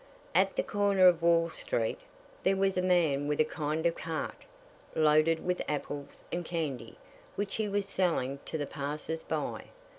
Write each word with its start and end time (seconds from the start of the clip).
"At 0.33 0.55
the 0.55 0.63
corner 0.63 1.07
of 1.07 1.21
Wall 1.21 1.51
Street 1.51 1.99
there 2.41 2.55
was 2.55 2.75
a 2.75 2.81
man 2.81 3.27
with 3.27 3.39
a 3.39 3.43
kind 3.45 3.85
of 3.85 3.93
cart, 3.93 4.45
loaded 4.95 5.45
with 5.45 5.61
apples 5.67 6.23
and 6.31 6.43
candy, 6.43 6.97
which 7.35 7.53
he 7.57 7.69
was 7.69 7.87
selling 7.87 8.39
to 8.45 8.57
the 8.57 8.65
passers 8.65 9.21
by. 9.21 9.65